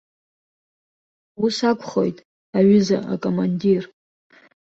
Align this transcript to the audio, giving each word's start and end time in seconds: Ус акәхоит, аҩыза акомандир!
Ус 1.43 1.57
акәхоит, 1.69 2.17
аҩыза 2.57 2.97
акомандир! 3.13 3.83